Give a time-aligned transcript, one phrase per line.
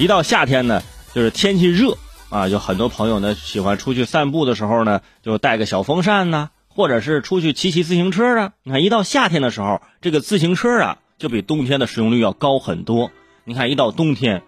[0.00, 0.82] 一到夏天呢，
[1.14, 1.98] 就是天气热
[2.30, 8.52] 啊，有很多朋友呢喜欢出去散步的时候呢，就带个小风扇呐，或者是出去骑骑自行车啊。
[8.62, 13.10] 你看，一到夏天的时候，这个自行车啊，就比冬天的使用率要高很多。
[13.44, 14.42] 你看，一到冬天，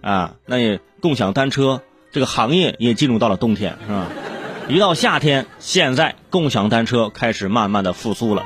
[0.00, 4.08] 啊，那也共享单车这个行业也进入到了冬天，是吧？
[4.68, 8.42] 一到夏天，现在共享单车开始慢慢的复苏了，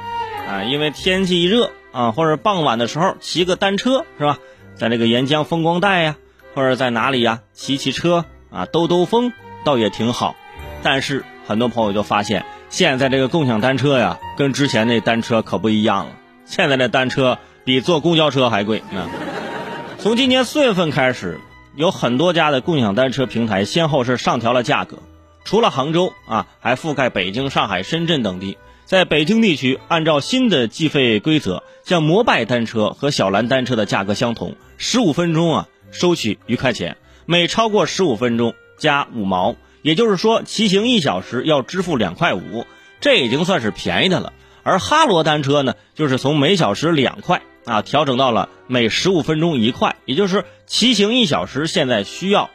[0.46, 4.38] 啊，因为天气一热啊，或者傍晚的时候骑个单车是吧，
[4.74, 6.16] 在那个沿江风光带呀，
[6.54, 9.32] 或者在哪里呀骑骑车啊，兜兜风
[9.64, 10.36] 倒也挺好。
[10.82, 16.12] 但是很多朋友就发现，现在这个共享单车呀，跟之前那单车可不一样了。
[16.44, 19.06] 现在的单车比坐公交车还贵啊！
[19.98, 21.38] 从今年四月份开始，
[21.76, 24.98] 有很多家的共享单车平台先后是上调了价格。
[25.44, 28.58] 除了杭州啊，还覆盖北京、上海、深圳等地。
[28.84, 42.66] 在北京地区，按照新的计费规则，像摩拜单车和小蓝单车的价格相同，十五分钟啊收取一块钱，每超过十五分钟加五毛，也就是说骑行一小时要支付两块五，
[43.00, 44.32] 这已经算是便宜的了。
[44.62, 52.50] 而哈罗单车呢，就是从每小时两块啊调整到了每十五分钟一块，也就是骑行一小时现在需要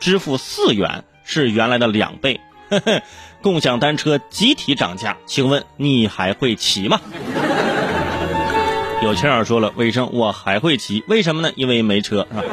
[0.00, 1.04] 支付四元。
[1.24, 2.40] 是原来的两倍，
[3.42, 7.00] 共享单车集体涨价，请问你还会骑吗？
[9.02, 11.50] 有钱人说了，卫生我还会骑，为什么呢？
[11.56, 12.44] 因为没车，是吧？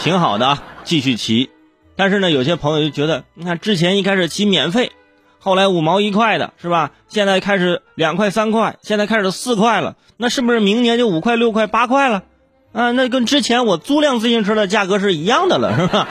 [0.00, 1.50] 挺好的啊，继续骑。
[1.96, 4.92] 但是呢，有些朋友就觉得，你看之前一开始骑免费，
[5.38, 6.92] 后来五毛一块的，是吧？
[7.08, 12.22] 现在开始两块三块，现在开始四块了，那是不是明年就五块六块八块了？
[12.72, 16.08] 啊，那跟之前我租辆自行车的价格是一样的了，是吧？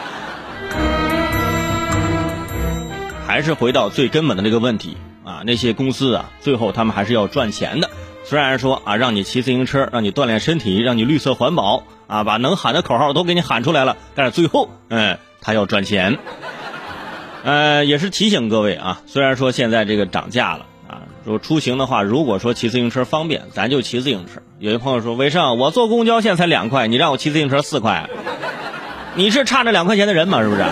[3.25, 4.95] 还是回到最根本的这个问题
[5.25, 7.89] 啊，那些公司啊，最后他们还是要赚钱的。
[8.23, 16.17] 虽然说啊，让你骑自行车，让你锻炼身体，让你绿色环保啊，把能喊的口号都给你喊出来了，但是最后，嗯，他要赚钱。
[17.43, 24.41] 呃，也是提醒各位啊，虽然说现在这个涨价了啊，说出行的话，如果说骑自行车方便，咱就骑自行车。
[24.57, 28.09] 有些朋友说，为啥我坐公交现在才两块，你让我骑自行车四块，
[29.13, 30.41] 你是差这两块钱的人吗？
[30.41, 30.63] 是不是？